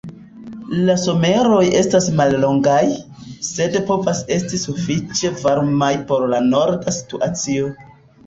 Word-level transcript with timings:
La 0.87 0.93
someroj 0.99 1.65
estas 1.81 2.07
mallongaj, 2.21 2.79
sed 3.49 3.77
povas 3.91 4.23
esti 4.37 4.61
sufiĉe 4.63 5.31
varmaj 5.43 5.91
por 6.13 6.25
la 6.35 6.41
norda 6.47 6.95
situacio. 6.99 7.71